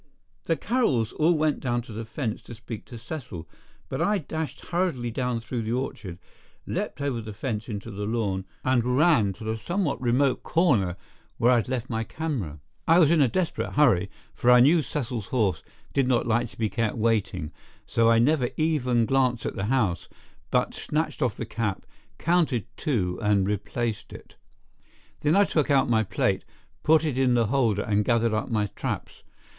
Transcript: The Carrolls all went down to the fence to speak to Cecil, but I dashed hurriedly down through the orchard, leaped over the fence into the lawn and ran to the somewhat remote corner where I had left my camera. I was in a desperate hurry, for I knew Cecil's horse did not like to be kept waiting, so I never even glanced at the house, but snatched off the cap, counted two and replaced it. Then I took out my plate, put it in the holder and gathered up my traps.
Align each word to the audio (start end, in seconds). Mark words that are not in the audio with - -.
The 0.45 0.55
Carrolls 0.57 1.11
all 1.13 1.37
went 1.37 1.59
down 1.59 1.83
to 1.83 1.93
the 1.93 2.05
fence 2.05 2.41
to 2.45 2.55
speak 2.55 2.85
to 2.85 2.97
Cecil, 2.97 3.47
but 3.87 4.01
I 4.01 4.17
dashed 4.17 4.65
hurriedly 4.71 5.11
down 5.11 5.39
through 5.39 5.61
the 5.61 5.73
orchard, 5.73 6.17
leaped 6.65 7.01
over 7.01 7.21
the 7.21 7.35
fence 7.35 7.69
into 7.69 7.91
the 7.91 8.07
lawn 8.07 8.45
and 8.63 8.97
ran 8.97 9.31
to 9.33 9.43
the 9.43 9.59
somewhat 9.59 10.01
remote 10.01 10.41
corner 10.41 10.97
where 11.37 11.51
I 11.51 11.57
had 11.57 11.69
left 11.69 11.87
my 11.87 12.03
camera. 12.03 12.59
I 12.87 12.97
was 12.97 13.11
in 13.11 13.21
a 13.21 13.27
desperate 13.27 13.73
hurry, 13.73 14.09
for 14.33 14.49
I 14.49 14.59
knew 14.59 14.81
Cecil's 14.81 15.27
horse 15.27 15.61
did 15.93 16.07
not 16.07 16.25
like 16.25 16.49
to 16.49 16.57
be 16.57 16.67
kept 16.67 16.97
waiting, 16.97 17.51
so 17.85 18.09
I 18.09 18.17
never 18.17 18.49
even 18.57 19.05
glanced 19.05 19.45
at 19.45 19.55
the 19.55 19.65
house, 19.65 20.09
but 20.49 20.73
snatched 20.73 21.21
off 21.21 21.37
the 21.37 21.45
cap, 21.45 21.85
counted 22.17 22.65
two 22.75 23.19
and 23.21 23.45
replaced 23.45 24.13
it. 24.13 24.33
Then 25.19 25.35
I 25.35 25.43
took 25.43 25.69
out 25.69 25.91
my 25.91 26.01
plate, 26.01 26.43
put 26.81 27.05
it 27.05 27.19
in 27.19 27.35
the 27.35 27.45
holder 27.53 27.83
and 27.83 28.03
gathered 28.03 28.33
up 28.33 28.49
my 28.49 28.65
traps. 28.75 29.21